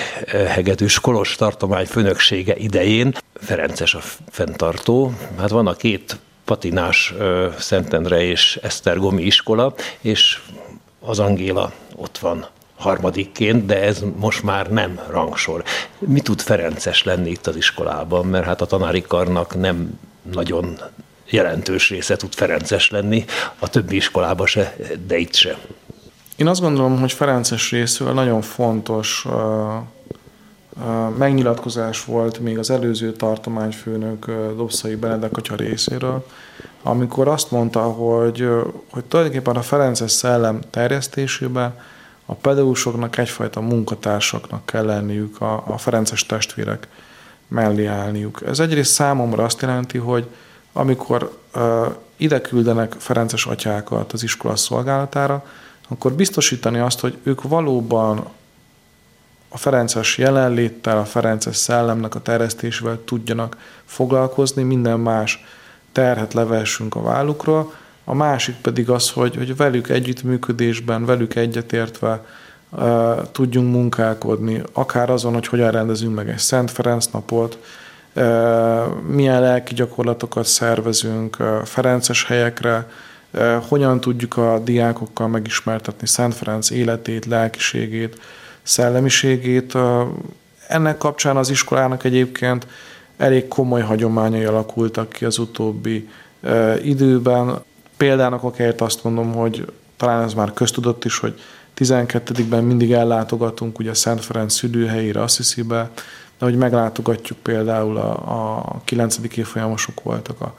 Hegedűs 0.48 1.00
Kolos 1.00 1.34
tartomány 1.34 1.86
főnöksége 1.86 2.56
idején. 2.56 3.14
Ferences 3.40 3.94
a 3.94 4.00
fenntartó, 4.30 5.12
hát 5.38 5.50
van 5.50 5.66
a 5.66 5.74
két 5.74 6.18
patinás 6.44 7.14
Szentendre 7.58 8.22
és 8.22 8.58
Esztergomi 8.62 9.22
iskola, 9.22 9.74
és 10.00 10.40
az 11.08 11.18
Angéla 11.18 11.72
ott 11.96 12.18
van 12.18 12.46
harmadikként, 12.76 13.66
de 13.66 13.82
ez 13.82 14.04
most 14.16 14.42
már 14.42 14.70
nem 14.70 15.00
rangsor. 15.10 15.64
Mi 15.98 16.20
tud 16.20 16.40
Ferences 16.40 17.02
lenni 17.04 17.30
itt 17.30 17.46
az 17.46 17.56
iskolában, 17.56 18.26
mert 18.26 18.44
hát 18.44 18.60
a 18.60 18.66
tanári 18.66 19.02
karnak 19.02 19.60
nem 19.60 19.98
nagyon 20.32 20.78
jelentős 21.30 21.90
része 21.90 22.16
tud 22.16 22.34
Ferences 22.34 22.90
lenni, 22.90 23.24
a 23.58 23.68
többi 23.68 23.96
iskolában 23.96 24.46
se, 24.46 24.76
de 25.06 25.16
itt 25.16 25.34
se. 25.34 25.58
Én 26.36 26.46
azt 26.46 26.60
gondolom, 26.60 27.00
hogy 27.00 27.12
Ferences 27.12 27.70
részről 27.70 28.12
nagyon 28.12 28.40
fontos 28.40 29.26
megnyilatkozás 31.16 32.04
volt 32.04 32.38
még 32.38 32.58
az 32.58 32.70
előző 32.70 33.12
tartományfőnök 33.12 34.26
Dobszai 34.56 34.94
Benedek 34.94 35.36
atya 35.36 35.54
részéről, 35.54 36.26
amikor 36.82 37.28
azt 37.28 37.50
mondta, 37.50 37.80
hogy, 37.80 38.48
hogy 38.90 39.04
tulajdonképpen 39.04 39.56
a 39.56 39.62
Ferences 39.62 40.10
szellem 40.10 40.60
terjesztésében 40.70 41.74
a 42.26 42.34
pedagógusoknak 42.34 43.18
egyfajta 43.18 43.60
munkatársaknak 43.60 44.66
kell 44.66 44.84
lenniük, 44.84 45.40
a, 45.40 45.64
a 45.66 45.78
Ferences 45.78 46.26
testvérek 46.26 46.88
mellé 47.48 47.86
állniuk. 47.86 48.42
Ez 48.46 48.60
egyrészt 48.60 48.92
számomra 48.92 49.44
azt 49.44 49.60
jelenti, 49.60 49.98
hogy 49.98 50.26
amikor 50.72 51.38
uh, 51.54 51.86
ide 52.16 52.40
küldenek 52.40 52.92
Ferences 52.98 53.46
atyákat 53.46 54.12
az 54.12 54.22
iskola 54.22 54.56
szolgálatára, 54.56 55.44
akkor 55.88 56.12
biztosítani 56.12 56.78
azt, 56.78 57.00
hogy 57.00 57.18
ők 57.22 57.42
valóban 57.42 58.24
a 59.48 59.56
Ferences 59.58 60.18
jelenléttel, 60.18 60.98
a 60.98 61.04
Ferences 61.04 61.56
szellemnek 61.56 62.14
a 62.14 62.20
terjesztésével 62.20 62.98
tudjanak 63.04 63.56
foglalkozni, 63.84 64.62
minden 64.62 65.00
más 65.00 65.44
terhet 65.92 66.34
levessünk 66.34 66.94
a 66.94 67.02
vállukról, 67.02 67.72
a 68.04 68.14
másik 68.14 68.54
pedig 68.54 68.90
az, 68.90 69.10
hogy, 69.10 69.36
hogy 69.36 69.56
velük 69.56 69.88
együttműködésben, 69.88 71.04
velük 71.04 71.34
egyetértve 71.34 72.24
uh, 72.70 73.22
tudjunk 73.32 73.72
munkálkodni, 73.72 74.62
akár 74.72 75.10
azon, 75.10 75.32
hogy 75.32 75.46
hogyan 75.46 75.70
rendezünk 75.70 76.14
meg 76.14 76.28
egy 76.28 76.38
Szent 76.38 76.70
Ferenc 76.70 77.06
napot, 77.06 77.58
uh, 78.12 78.22
milyen 79.06 79.40
lelki 79.40 79.74
gyakorlatokat 79.74 80.44
szervezünk 80.44 81.36
uh, 81.40 81.62
Ferences 81.64 82.24
helyekre, 82.24 82.86
hogyan 83.68 84.00
tudjuk 84.00 84.36
a 84.36 84.58
diákokkal 84.64 85.28
megismertetni 85.28 86.06
Szent 86.06 86.34
Ferenc 86.34 86.70
életét, 86.70 87.26
lelkiségét, 87.26 88.20
szellemiségét. 88.68 89.74
Ennek 90.68 90.98
kapcsán 90.98 91.36
az 91.36 91.50
iskolának 91.50 92.04
egyébként 92.04 92.66
elég 93.16 93.48
komoly 93.48 93.80
hagyományai 93.80 94.44
alakultak 94.44 95.08
ki 95.08 95.24
az 95.24 95.38
utóbbi 95.38 96.08
időben. 96.82 97.58
Példának 97.96 98.44
okáért 98.44 98.80
azt 98.80 99.04
mondom, 99.04 99.32
hogy 99.32 99.72
talán 99.96 100.22
ez 100.22 100.34
már 100.34 100.52
köztudott 100.52 101.04
is, 101.04 101.18
hogy 101.18 101.40
12-ben 101.76 102.64
mindig 102.64 102.92
ellátogatunk 102.92 103.78
ugye 103.78 103.94
Szent 103.94 104.24
Ferenc 104.24 104.54
szülőhelyére, 104.54 105.22
Assisi-be, 105.22 105.90
de 106.38 106.44
hogy 106.44 106.56
meglátogatjuk 106.56 107.38
például 107.38 107.96
a, 107.96 108.10
a 108.66 108.80
9. 108.84 109.18
évfolyamosok 109.36 110.02
voltak 110.02 110.40
a 110.40 110.54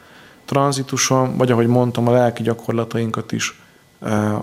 tranzituson, 0.46 1.38
vagy 1.38 1.52
ahogy 1.52 1.68
mondtam, 1.68 2.08
a 2.08 2.12
lelki 2.12 2.44
gyakorlatainkat 2.44 3.32
is 3.32 3.62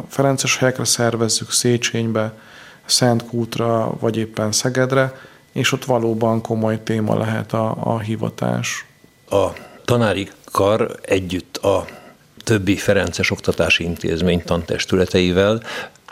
Ferences 0.09 0.57
helyekre 0.57 0.85
szervezzük, 0.85 1.51
Széchenybe, 1.51 2.33
Szentkútra, 2.87 3.93
vagy 4.00 4.16
éppen 4.16 4.52
Szegedre, 4.52 5.14
és 5.52 5.73
ott 5.73 5.85
valóban 5.85 6.40
komoly 6.40 6.83
téma 6.83 7.19
lehet 7.19 7.52
a, 7.52 7.76
a 7.81 7.99
hivatás. 7.99 8.87
A 9.31 9.47
tanári 9.85 10.28
kar 10.45 10.95
együtt 11.02 11.57
a 11.57 11.85
többi 12.45 12.76
Ferences 12.76 13.31
Oktatási 13.31 13.85
Intézmény 13.85 14.43
tantestületeivel 14.45 15.62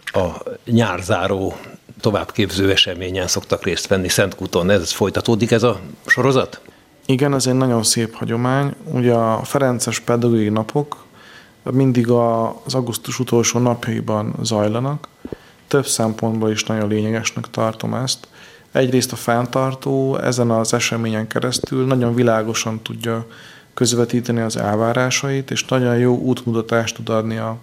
a 0.05 0.43
nyárzáró 0.65 1.57
továbbképző 2.01 2.71
eseményen 2.71 3.27
szoktak 3.27 3.65
részt 3.65 3.87
venni 3.87 4.09
Szentkúton. 4.09 4.71
Ez 4.71 4.93
folytatódik 4.93 5.51
ez 5.51 5.63
a 5.63 5.81
sorozat? 6.07 6.61
Igen, 7.07 7.35
ez 7.35 7.47
egy 7.47 7.55
nagyon 7.55 7.83
szép 7.83 8.15
hagyomány. 8.15 8.75
Ugye 8.85 9.13
a 9.13 9.45
Ferences 9.45 10.01
Pedagógiai 10.01 10.49
Napok 10.49 11.05
mindig 11.63 12.11
az 12.11 12.75
augusztus 12.75 13.19
utolsó 13.19 13.59
napjaiban 13.59 14.35
zajlanak. 14.43 15.09
Több 15.69 15.87
szempontból 15.87 16.51
is 16.51 16.65
nagyon 16.65 16.89
lényegesnek 16.89 17.51
tartom 17.51 17.95
ezt. 17.95 18.29
Egyrészt 18.73 19.13
a 19.13 19.17
fenntartó 19.17 20.17
ezen 20.17 20.51
az 20.51 20.75
eseményen 20.75 21.27
keresztül 21.27 21.87
nagyon 21.87 22.15
világosan 22.15 22.83
tudja 22.83 23.27
közvetíteni 23.75 24.41
az 24.41 24.57
elvárásait, 24.57 25.51
és 25.51 25.65
nagyon 25.65 25.97
jó 25.97 26.19
útmutatást 26.19 26.95
tud 26.95 27.09
adni 27.09 27.37
a 27.37 27.57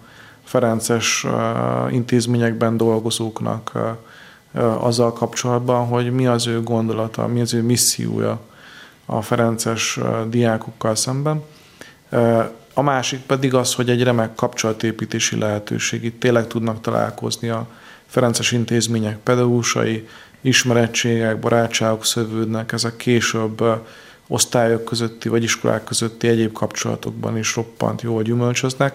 Ferences 0.44 1.26
intézményekben 1.90 2.76
dolgozóknak 2.76 3.72
azzal 4.78 5.12
kapcsolatban, 5.12 5.86
hogy 5.86 6.12
mi 6.12 6.26
az 6.26 6.46
ő 6.46 6.62
gondolata, 6.62 7.26
mi 7.26 7.40
az 7.40 7.54
ő 7.54 7.62
missziója 7.62 8.40
a 9.06 9.22
Ferences 9.22 9.98
diákokkal 10.28 10.94
szemben. 10.94 11.42
A 12.74 12.82
másik 12.82 13.20
pedig 13.20 13.54
az, 13.54 13.74
hogy 13.74 13.90
egy 13.90 14.02
remek 14.02 14.34
kapcsolatépítési 14.34 15.38
lehetőség. 15.38 16.04
Itt 16.04 16.20
tényleg 16.20 16.46
tudnak 16.46 16.80
találkozni 16.80 17.48
a 17.48 17.66
Ferences 18.12 18.52
intézmények 18.52 19.18
pedagógusai, 19.18 20.08
ismerettségek, 20.40 21.38
barátságok 21.38 22.04
szövődnek, 22.04 22.72
ezek 22.72 22.96
később 22.96 23.64
osztályok 24.26 24.84
közötti 24.84 25.28
vagy 25.28 25.42
iskolák 25.42 25.84
közötti 25.84 26.28
egyéb 26.28 26.52
kapcsolatokban 26.52 27.38
is 27.38 27.56
roppant 27.56 28.02
jól 28.02 28.22
gyümölcsöznek. 28.22 28.94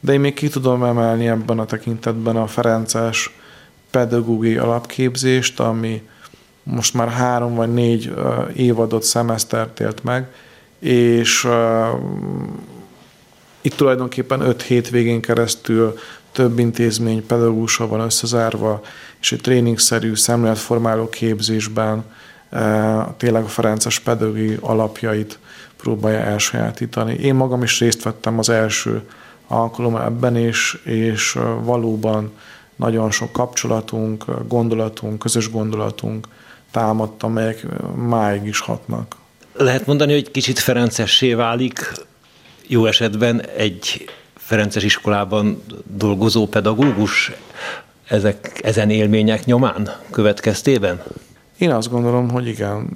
De 0.00 0.12
én 0.12 0.20
még 0.20 0.34
ki 0.34 0.48
tudom 0.48 0.84
emelni 0.84 1.28
ebben 1.28 1.58
a 1.58 1.64
tekintetben 1.64 2.36
a 2.36 2.46
Ferences 2.46 3.34
pedagógiai 3.90 4.56
alapképzést, 4.56 5.60
ami 5.60 6.02
most 6.62 6.94
már 6.94 7.08
három 7.08 7.54
vagy 7.54 7.72
négy 7.72 8.14
évadot 8.54 9.02
szemesztert 9.02 9.80
élt 9.80 10.04
meg, 10.04 10.34
és 10.78 11.48
itt 13.60 13.74
tulajdonképpen 13.74 14.40
öt 14.40 14.62
hétvégén 14.62 15.20
keresztül 15.20 15.98
több 16.40 16.58
intézmény 16.58 17.26
pedagógusa 17.26 17.86
van 17.86 18.00
összezárva, 18.00 18.80
és 19.20 19.32
egy 19.32 19.40
tréningszerű 19.40 20.14
szemléletformáló 20.14 21.08
képzésben 21.08 22.04
tényleg 23.16 23.44
a 23.44 23.48
Ferences 23.48 23.98
pedagógiai 23.98 24.56
alapjait 24.60 25.38
próbálja 25.76 26.18
elsajátítani. 26.18 27.14
Én 27.14 27.34
magam 27.34 27.62
is 27.62 27.80
részt 27.80 28.02
vettem 28.02 28.38
az 28.38 28.48
első 28.48 29.02
alkalom 29.46 29.96
ebben, 29.96 30.36
és, 30.36 30.78
és 30.84 31.38
valóban 31.62 32.32
nagyon 32.76 33.10
sok 33.10 33.32
kapcsolatunk, 33.32 34.24
gondolatunk, 34.48 35.18
közös 35.18 35.50
gondolatunk 35.50 36.26
támadt, 36.70 37.22
amelyek 37.22 37.66
máig 37.94 38.46
is 38.46 38.60
hatnak. 38.60 39.16
Lehet 39.52 39.86
mondani, 39.86 40.12
hogy 40.12 40.30
kicsit 40.30 40.58
Ferencessé 40.58 41.34
válik 41.34 41.92
jó 42.66 42.86
esetben 42.86 43.42
egy 43.56 44.10
Ferences 44.50 44.82
iskolában 44.82 45.62
dolgozó 45.96 46.46
pedagógus 46.46 47.32
ezek, 48.08 48.60
ezen 48.62 48.90
élmények 48.90 49.44
nyomán 49.44 49.90
következtében? 50.10 51.02
Én 51.58 51.70
azt 51.70 51.90
gondolom, 51.90 52.30
hogy 52.30 52.46
igen. 52.46 52.90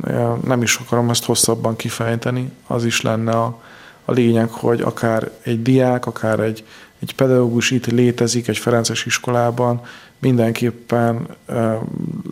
Nem 0.44 0.62
is 0.62 0.76
akarom 0.76 1.10
ezt 1.10 1.24
hosszabban 1.24 1.76
kifejteni. 1.76 2.50
Az 2.66 2.84
is 2.84 3.00
lenne 3.00 3.30
a, 3.30 3.60
a 4.04 4.12
lényeg, 4.12 4.48
hogy 4.50 4.80
akár 4.80 5.30
egy 5.42 5.62
diák, 5.62 6.06
akár 6.06 6.40
egy, 6.40 6.64
egy 6.98 7.14
pedagógus 7.14 7.70
itt 7.70 7.86
létezik 7.86 8.48
egy 8.48 8.58
Ferences 8.58 9.06
iskolában, 9.06 9.80
mindenképpen 10.18 11.26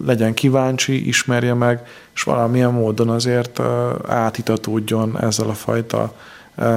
legyen 0.04 0.34
kíváncsi, 0.34 1.06
ismerje 1.08 1.54
meg, 1.54 1.86
és 2.14 2.22
valamilyen 2.22 2.72
módon 2.72 3.08
azért 3.08 3.60
átitatódjon 4.06 5.18
ezzel 5.20 5.48
a 5.48 5.54
fajta 5.54 6.14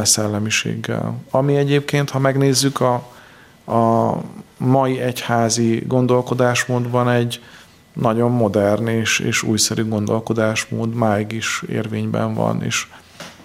szellemiséggel. 0.03 1.15
Ami 1.29 1.55
egyébként, 1.55 2.09
ha 2.09 2.19
megnézzük 2.19 2.79
a, 2.81 2.93
a 3.65 4.13
mai 4.57 4.99
egyházi 4.99 5.83
gondolkodásmódban 5.87 7.09
egy 7.09 7.39
nagyon 7.93 8.31
modern 8.31 8.87
és, 8.87 9.19
és 9.19 9.43
újszerű 9.43 9.87
gondolkodásmód 9.87 10.93
máig 10.93 11.31
is 11.31 11.63
érvényben 11.69 12.33
van, 12.33 12.63
és 12.63 12.87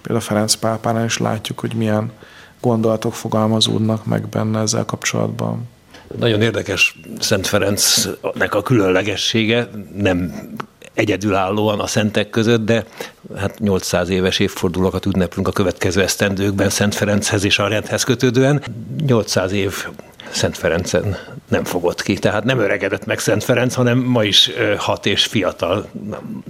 például 0.02 0.24
Ferenc 0.24 0.54
pápánál 0.54 1.04
is 1.04 1.18
látjuk, 1.18 1.60
hogy 1.60 1.74
milyen 1.74 2.12
gondolatok 2.60 3.14
fogalmazódnak 3.14 4.04
meg 4.04 4.28
benne 4.28 4.60
ezzel 4.60 4.84
kapcsolatban. 4.84 5.68
Nagyon 6.18 6.42
érdekes 6.42 7.00
Szent 7.18 7.46
Ferencnek 7.46 8.54
a 8.54 8.62
különlegessége, 8.62 9.68
nem 9.96 10.48
egyedülállóan 11.00 11.80
a 11.80 11.86
szentek 11.86 12.30
között, 12.30 12.64
de 12.64 12.84
hát 13.36 13.58
800 13.58 14.08
éves 14.08 14.38
évfordulókat 14.38 15.06
ünneplünk 15.06 15.48
a 15.48 15.52
következő 15.52 16.02
esztendőkben 16.02 16.70
Szent 16.70 16.94
Ferenchez 16.94 17.44
és 17.44 17.58
a 17.58 17.68
rendhez 17.68 18.04
kötődően. 18.04 18.62
800 19.06 19.52
év 19.52 19.86
Szent 20.30 20.56
Ferencen 20.56 21.16
nem 21.48 21.64
fogott 21.64 22.02
ki. 22.02 22.14
Tehát 22.14 22.44
nem 22.44 22.58
öregedett 22.58 23.06
meg 23.06 23.18
Szent 23.18 23.44
Ferenc, 23.44 23.74
hanem 23.74 23.98
ma 23.98 24.24
is 24.24 24.50
hat 24.78 25.06
és 25.06 25.24
fiatal. 25.24 25.88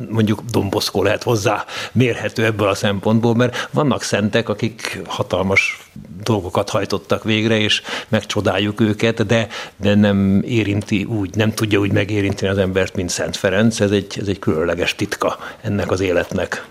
Mondjuk 0.08 0.40
Domboszkó 0.50 1.02
lehet 1.02 1.22
hozzá 1.22 1.64
mérhető 1.92 2.44
ebből 2.44 2.68
a 2.68 2.74
szempontból, 2.74 3.34
mert 3.34 3.68
vannak 3.70 4.02
szentek, 4.02 4.48
akik 4.48 5.00
hatalmas 5.06 5.78
dolgokat 6.22 6.70
hajtottak 6.70 7.24
végre, 7.24 7.58
és 7.58 7.82
megcsodáljuk 8.08 8.80
őket, 8.80 9.26
de, 9.26 9.48
de 9.76 9.94
nem 9.94 10.42
érinti 10.46 11.04
úgy, 11.04 11.34
nem 11.34 11.52
tudja 11.52 11.78
úgy 11.78 11.92
megérinteni 11.92 12.50
az 12.50 12.58
embert, 12.58 12.94
mint 12.94 13.10
Szent 13.10 13.36
Ferenc. 13.36 13.80
Ez 13.80 13.90
egy, 13.90 14.16
ez 14.20 14.28
egy 14.28 14.38
különleges 14.38 14.94
titka 14.94 15.38
ennek 15.60 15.90
az 15.90 16.00
életnek. 16.00 16.66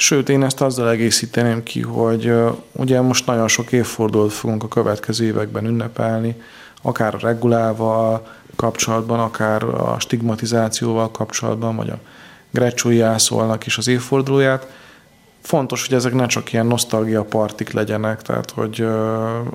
Sőt, 0.00 0.28
én 0.28 0.42
ezt 0.42 0.60
azzal 0.60 0.90
egészíteném 0.90 1.62
ki, 1.62 1.80
hogy 1.80 2.32
ugye 2.72 3.00
most 3.00 3.26
nagyon 3.26 3.48
sok 3.48 3.72
évfordulót 3.72 4.32
fogunk 4.32 4.62
a 4.62 4.68
következő 4.68 5.24
években 5.24 5.66
ünnepelni, 5.66 6.42
akár 6.82 7.14
a 7.14 7.18
regulával 7.20 8.26
kapcsolatban, 8.56 9.20
akár 9.20 9.62
a 9.62 9.96
stigmatizációval 9.98 11.10
kapcsolatban, 11.10 11.76
vagy 11.76 11.90
a 11.90 11.98
Grecsói 12.50 13.02
is 13.64 13.78
az 13.78 13.88
évfordulóját. 13.88 14.66
Fontos, 15.42 15.86
hogy 15.86 15.96
ezek 15.96 16.14
ne 16.14 16.26
csak 16.26 16.52
ilyen 16.52 16.66
nosztalgia 16.66 17.22
partik 17.22 17.72
legyenek, 17.72 18.22
tehát 18.22 18.50
hogy 18.50 18.80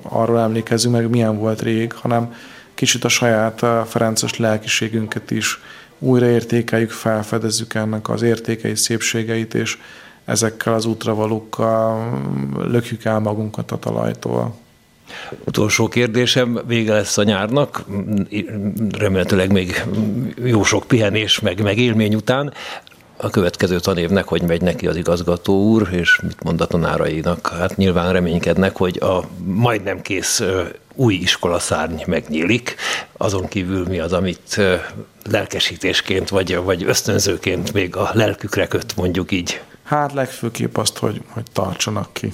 arról 0.02 0.40
emlékezzünk 0.40 0.94
meg, 0.94 1.10
milyen 1.10 1.38
volt 1.38 1.62
rég, 1.62 1.92
hanem 1.92 2.34
kicsit 2.74 3.04
a 3.04 3.08
saját 3.08 3.66
Ferences 3.86 4.38
lelkiségünket 4.38 5.30
is 5.30 5.60
újraértékeljük, 5.98 6.90
felfedezzük 6.90 7.74
ennek 7.74 8.08
az 8.08 8.22
értékei, 8.22 8.74
szépségeit, 8.74 9.54
és 9.54 9.78
ezekkel 10.26 10.74
az 10.74 10.84
útravalókkal 10.84 12.10
lökjük 12.66 13.04
el 13.04 13.18
magunkat 13.18 13.70
a 13.70 13.78
talajtól. 13.78 14.54
Utolsó 15.44 15.88
kérdésem, 15.88 16.60
vége 16.66 16.92
lesz 16.92 17.18
a 17.18 17.22
nyárnak, 17.22 17.84
remélhetőleg 18.98 19.52
még 19.52 19.84
jó 20.44 20.62
sok 20.62 20.84
pihenés, 20.86 21.40
meg, 21.40 21.62
meg 21.62 21.78
élmény 21.78 22.14
után. 22.14 22.52
A 23.16 23.30
következő 23.30 23.80
tanévnek 23.80 24.28
hogy 24.28 24.42
megy 24.42 24.62
neki 24.62 24.86
az 24.86 24.96
igazgató 24.96 25.62
úr, 25.62 25.88
és 25.90 26.20
mit 26.22 26.42
mond 26.42 26.60
a 26.60 26.66
tanárainak? 26.66 27.48
Hát 27.58 27.76
nyilván 27.76 28.12
reménykednek, 28.12 28.76
hogy 28.76 28.98
a 29.02 29.24
majdnem 29.44 30.00
kész 30.00 30.42
új 30.94 31.14
iskolaszárny 31.14 32.02
megnyílik, 32.06 32.76
azon 33.16 33.48
kívül 33.48 33.86
mi 33.88 33.98
az, 33.98 34.12
amit 34.12 34.60
lelkesítésként 35.30 36.28
vagy, 36.28 36.56
vagy 36.56 36.84
ösztönzőként 36.84 37.72
még 37.72 37.96
a 37.96 38.10
lelkükre 38.12 38.66
köt, 38.66 38.96
mondjuk 38.96 39.32
így. 39.32 39.60
Hát 39.86 40.12
legfőképp 40.12 40.76
azt, 40.76 40.98
hogy, 40.98 41.22
hogy 41.32 41.44
tartsanak 41.52 42.12
ki. 42.12 42.32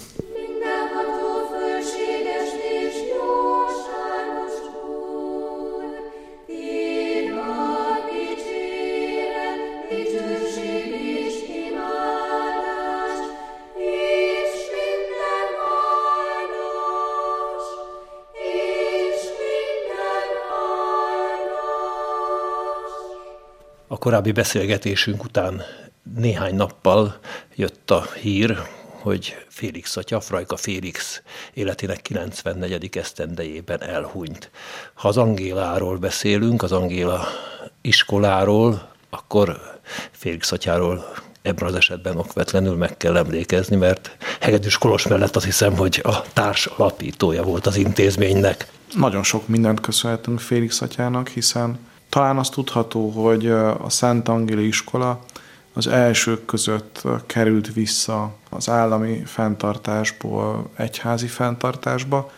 Korábbi 24.03 24.33
beszélgetésünk 24.33 25.25
után 25.25 25.63
néhány 26.17 26.55
nappal 26.55 27.19
jött 27.55 27.91
a 27.91 28.07
hír, 28.21 28.63
hogy 29.01 29.37
Félix 29.49 29.97
atya, 29.97 30.21
Frajka 30.21 30.57
Félix 30.57 31.23
életének 31.55 32.03
94. 32.03 32.97
esztendejében 32.97 33.83
elhunyt. 33.83 34.51
Ha 34.95 35.09
az 35.09 35.17
Angéláról 35.17 35.97
beszélünk, 35.97 36.63
az 36.63 36.73
Angéla 36.73 37.25
iskoláról, 37.81 38.89
akkor 39.11 39.61
Félix 40.11 40.53
atyáról 40.53 41.13
ebben 41.43 41.69
az 41.69 41.75
esetben 41.75 42.17
okvetlenül 42.17 42.77
meg 42.77 42.97
kell 42.97 43.17
emlékezni, 43.17 43.77
mert 43.77 44.17
Hegedűs 44.41 44.79
Kolos 44.79 45.07
mellett 45.07 45.37
azt 45.37 45.45
hiszem, 45.45 45.77
hogy 45.77 46.01
a 46.05 46.23
társ 46.33 46.67
alapítója 46.67 47.43
volt 47.43 47.67
az 47.67 47.77
intézménynek. 47.77 48.71
Nagyon 48.95 49.23
sok 49.23 49.49
mindent 49.49 49.81
köszönhetünk 49.81 50.41
Félix 50.41 50.81
atyának, 50.81 51.29
hiszen 51.29 51.79
talán 52.09 52.39
azt 52.39 52.53
tudható, 52.53 53.11
hogy 53.11 53.47
a 53.51 53.89
Szent 53.89 54.29
Angéli 54.29 54.67
iskola 54.67 55.25
az 55.73 55.87
elsők 55.87 56.45
között 56.45 57.03
került 57.27 57.73
vissza 57.73 58.35
az 58.51 58.69
állami 58.69 59.23
fenntartásból 59.25 60.71
egyházi 60.77 61.27
fenntartásba, 61.27 62.31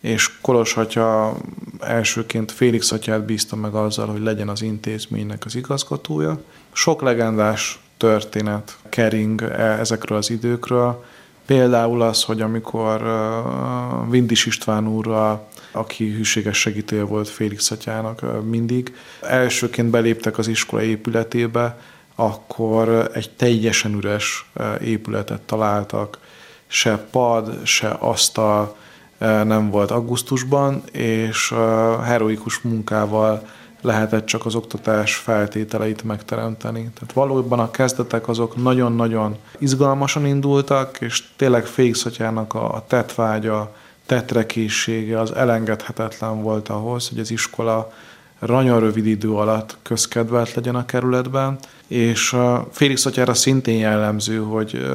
és 0.00 0.30
Kolos 0.40 0.76
atya 0.76 1.36
elsőként 1.80 2.52
Félix 2.52 2.92
atyát 2.92 3.24
bízta 3.24 3.56
meg 3.56 3.74
azzal, 3.74 4.06
hogy 4.06 4.22
legyen 4.22 4.48
az 4.48 4.62
intézménynek 4.62 5.44
az 5.44 5.54
igazgatója. 5.54 6.40
Sok 6.72 7.02
legendás 7.02 7.80
történet 7.96 8.76
kering 8.88 9.42
e, 9.42 9.78
ezekről 9.78 10.18
az 10.18 10.30
időkről. 10.30 11.04
Például 11.46 12.02
az, 12.02 12.22
hogy 12.22 12.40
amikor 12.40 13.02
Vindis 14.10 14.46
István 14.46 14.88
úrral, 14.88 15.48
aki 15.72 16.10
hűséges 16.10 16.58
segítője 16.58 17.02
volt 17.02 17.28
Félix 17.28 17.70
atyának 17.70 18.44
mindig, 18.48 18.94
elsőként 19.20 19.90
beléptek 19.90 20.38
az 20.38 20.48
iskola 20.48 20.82
épületébe, 20.82 21.78
akkor 22.16 23.10
egy 23.14 23.30
teljesen 23.30 23.94
üres 23.94 24.50
épületet 24.80 25.40
találtak, 25.40 26.18
se 26.66 27.06
pad, 27.10 27.66
se 27.66 27.88
asztal 27.88 28.76
nem 29.18 29.70
volt 29.70 29.90
augusztusban, 29.90 30.82
és 30.92 31.54
heroikus 32.04 32.60
munkával 32.60 33.46
lehetett 33.80 34.26
csak 34.26 34.46
az 34.46 34.54
oktatás 34.54 35.14
feltételeit 35.14 36.02
megteremteni. 36.02 36.90
Tehát 36.94 37.12
valójában 37.12 37.58
a 37.58 37.70
kezdetek 37.70 38.28
azok 38.28 38.62
nagyon-nagyon 38.62 39.36
izgalmasan 39.58 40.26
indultak, 40.26 41.00
és 41.00 41.22
tényleg 41.36 41.66
Félix 41.66 42.04
atyának 42.04 42.54
a 42.54 42.84
tetvágya, 42.86 43.74
tetrekészsége 44.06 45.20
az 45.20 45.32
elengedhetetlen 45.32 46.42
volt 46.42 46.68
ahhoz, 46.68 47.08
hogy 47.08 47.18
az 47.18 47.30
iskola 47.30 47.92
nagyon 48.46 48.80
rövid 48.80 49.06
idő 49.06 49.32
alatt 49.32 49.76
közkedvelt 49.82 50.54
legyen 50.54 50.74
a 50.74 50.84
kerületben, 50.84 51.58
és 51.86 52.36
Félix 52.70 53.06
atyára 53.06 53.34
szintén 53.34 53.78
jellemző, 53.78 54.38
hogy 54.38 54.86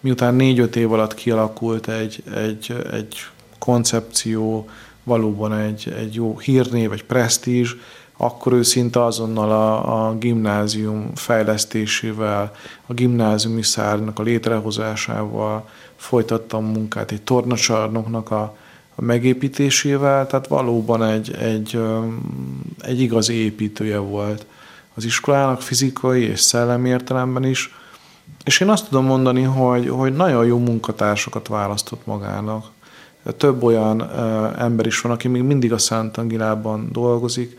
miután 0.00 0.34
négy-öt 0.34 0.76
év 0.76 0.92
alatt 0.92 1.14
kialakult 1.14 1.88
egy, 1.88 2.22
egy, 2.34 2.76
egy 2.92 3.16
koncepció, 3.58 4.68
valóban 5.02 5.52
egy, 5.52 5.94
egy 5.98 6.14
jó 6.14 6.38
hírnév, 6.38 6.92
egy 6.92 7.04
presztízs, 7.04 7.76
akkor 8.16 8.52
ő 8.52 8.62
szinte 8.62 9.04
azonnal 9.04 9.50
a, 9.50 10.06
a 10.08 10.14
gimnázium 10.18 11.10
fejlesztésével, 11.14 12.52
a 12.86 12.92
gimnáziumi 12.92 13.62
szárnak 13.62 14.18
a 14.18 14.22
létrehozásával 14.22 15.68
folytatta 15.96 16.56
a 16.56 16.60
munkát, 16.60 17.10
egy 17.10 17.22
tornacsarnoknak 17.22 18.30
a, 18.30 18.56
a 18.94 19.02
megépítésével, 19.02 20.26
tehát 20.26 20.46
valóban 20.46 21.02
egy, 21.02 21.34
egy, 21.34 21.80
egy 22.80 23.00
igazi 23.00 23.34
építője 23.34 23.98
volt 23.98 24.46
az 24.94 25.04
iskolának 25.04 25.62
fizikai 25.62 26.22
és 26.22 26.40
szellemi 26.40 26.88
értelemben 26.88 27.44
is, 27.44 27.74
és 28.44 28.60
én 28.60 28.68
azt 28.68 28.88
tudom 28.88 29.04
mondani, 29.04 29.42
hogy, 29.42 29.88
hogy 29.88 30.12
nagyon 30.12 30.46
jó 30.46 30.58
munkatársakat 30.58 31.48
választott 31.48 32.06
magának. 32.06 32.66
Több 33.36 33.62
olyan 33.62 34.10
ember 34.58 34.86
is 34.86 35.00
van, 35.00 35.12
aki 35.12 35.28
még 35.28 35.42
mindig 35.42 35.72
a 35.72 35.78
Szent 35.78 36.16
Angilában 36.16 36.88
dolgozik, 36.92 37.58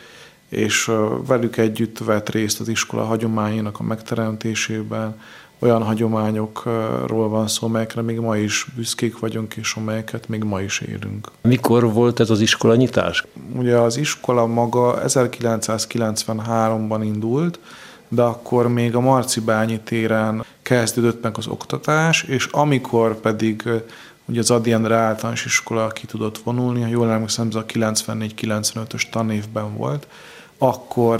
és 0.49 0.91
velük 1.27 1.57
együtt 1.57 1.97
vett 1.97 2.29
részt 2.29 2.59
az 2.59 2.67
iskola 2.67 3.03
hagyományának 3.03 3.79
a 3.79 3.83
megteremtésében. 3.83 5.19
Olyan 5.65 5.83
hagyományokról 5.83 7.29
van 7.29 7.47
szó, 7.47 7.67
amelyekre 7.67 8.01
még 8.01 8.19
ma 8.19 8.37
is 8.37 8.65
büszkék 8.75 9.19
vagyunk, 9.19 9.55
és 9.55 9.73
amelyeket 9.73 10.27
még 10.27 10.43
ma 10.43 10.61
is 10.61 10.79
élünk. 10.79 11.31
Mikor 11.41 11.93
volt 11.93 12.19
ez 12.19 12.29
az 12.29 12.41
iskola 12.41 12.75
nyitás? 12.75 13.25
Ugye 13.55 13.77
az 13.77 13.97
iskola 13.97 14.45
maga 14.45 15.01
1993-ban 15.05 17.01
indult, 17.03 17.59
de 18.07 18.21
akkor 18.21 18.67
még 18.67 18.95
a 18.95 18.99
Marcibányi 18.99 19.79
téren 19.79 20.45
kezdődött 20.61 21.23
meg 21.23 21.37
az 21.37 21.47
oktatás, 21.47 22.23
és 22.23 22.45
amikor 22.45 23.15
pedig 23.15 23.69
ugye 24.25 24.39
az 24.39 24.51
Adi 24.51 24.71
Endre 24.71 24.95
általános 24.95 25.45
iskola 25.45 25.87
ki 25.87 26.05
tudott 26.05 26.37
vonulni, 26.37 26.81
ha 26.81 26.87
jól 26.87 27.11
emlékszem, 27.11 27.47
ez 27.47 27.55
a 27.55 27.65
94-95-ös 27.65 29.09
tanévben 29.09 29.77
volt, 29.77 30.07
akkor 30.57 31.19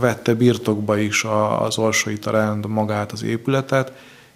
vette 0.00 0.34
birtokba 0.34 0.98
is 0.98 1.24
az 1.58 1.78
Orsai 1.78 2.18
Tarend 2.18 2.66
magát 2.66 3.12
az 3.12 3.22
épületet, 3.22 3.92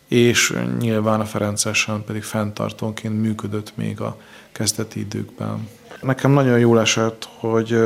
és 0.09 0.57
nyilván 0.79 1.20
a 1.20 1.25
Ferencesen 1.25 2.05
pedig 2.05 2.23
fenntartónként 2.23 3.20
működött 3.20 3.77
még 3.77 4.01
a 4.01 4.16
kezdeti 4.53 5.01
időkben. 5.01 5.68
Nekem 6.03 6.31
nagyon 6.31 6.59
jól 6.59 6.81
esett, 6.81 7.29
hogy 7.38 7.79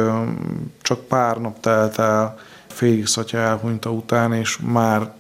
csak 0.83 1.01
pár 1.01 1.37
nap 1.37 1.61
telt 1.61 1.99
el 1.99 2.39
Félix 2.67 3.17
atya 3.17 3.39
elhunyta 3.39 3.91
után, 3.91 4.33
és 4.33 4.59
már 4.59 5.13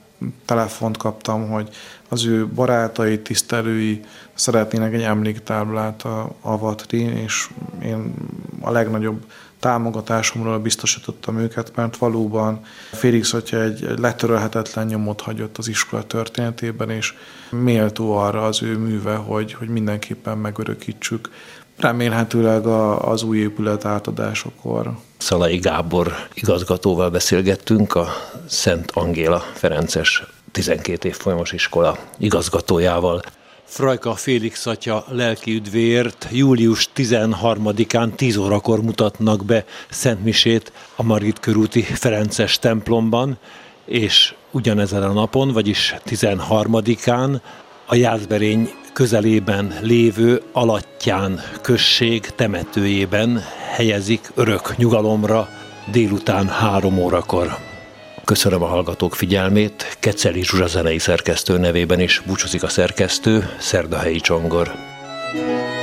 telefont 0.44 0.96
kaptam, 0.96 1.48
hogy 1.50 1.68
az 2.08 2.26
ő 2.26 2.46
barátai, 2.46 3.18
tisztelői 3.18 4.00
szeretnének 4.34 4.92
egy 4.92 5.02
emléktáblát 5.02 6.04
avatni, 6.40 6.98
és 6.98 7.48
én 7.82 8.14
a 8.60 8.70
legnagyobb 8.70 9.24
támogatásomról 9.60 10.58
biztosítottam 10.58 11.38
őket, 11.38 11.72
mert 11.74 11.96
valóban 11.96 12.60
Félix 12.92 13.32
atya 13.32 13.62
egy 13.62 13.88
letörölhetetlen 13.98 14.86
nyomot 14.86 15.20
hagyott 15.20 15.58
az 15.58 15.68
iskola 15.68 16.02
történetében, 16.02 16.90
és 16.90 17.14
méltó 17.50 18.16
arra 18.16 18.44
az 18.44 18.62
ő 18.62 18.78
műve, 18.78 19.14
hogy, 19.14 19.52
hogy 19.52 19.68
mindenképpen 19.68 20.38
megörökítsük. 20.38 21.30
Remélhetőleg 21.76 22.66
az 22.66 23.22
új 23.22 23.38
épület 23.38 23.84
átadásakor. 23.84 24.96
Szalai 25.16 25.56
Gábor 25.56 26.12
igazgatóval 26.34 27.10
beszélgettünk, 27.10 27.94
a 27.94 28.08
Szent 28.46 28.90
Angéla 28.94 29.38
Ferences 29.38 30.22
12 30.52 31.08
év 31.08 31.14
folyamos 31.14 31.52
iskola 31.52 31.98
igazgatójával. 32.18 33.22
Frajka 33.68 34.14
Félix 34.14 34.66
atya 34.66 35.04
lelki 35.08 35.54
üdvéért 35.54 36.28
július 36.30 36.88
13-án 36.96 38.14
10 38.14 38.36
órakor 38.36 38.82
mutatnak 38.82 39.44
be 39.44 39.64
Szentmisét 39.90 40.72
a 40.96 41.02
Margit 41.02 41.40
körúti 41.40 41.82
Ferences 41.82 42.58
templomban, 42.58 43.38
és 43.84 44.34
ugyanezen 44.50 45.02
a 45.02 45.12
napon, 45.12 45.52
vagyis 45.52 45.94
13-án 46.06 47.40
a 47.86 47.94
Jászberény 47.94 48.70
közelében 48.92 49.78
lévő 49.80 50.42
Alattyán 50.52 51.40
község 51.62 52.20
temetőjében 52.20 53.42
helyezik 53.74 54.30
örök 54.34 54.76
nyugalomra 54.76 55.48
délután 55.90 56.48
három 56.48 56.98
órakor. 56.98 57.67
Köszönöm 58.24 58.62
a 58.62 58.66
hallgatók 58.66 59.14
figyelmét, 59.14 59.96
Keceli 60.00 60.44
Zsuzsa 60.44 60.66
zenei 60.66 60.98
szerkesztő 60.98 61.58
nevében 61.58 62.00
is 62.00 62.22
búcsúzik 62.26 62.62
a 62.62 62.68
szerkesztő, 62.68 63.50
Szerdahelyi 63.58 64.20
Csongor. 64.20 64.72
thank 65.32 65.48
you 65.48 65.77